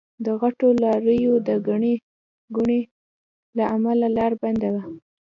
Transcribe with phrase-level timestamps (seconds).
[0.25, 1.95] د غټو لاريو د ګڼې
[2.55, 2.81] ګوڼې
[3.57, 4.83] له امله لار بنده وه.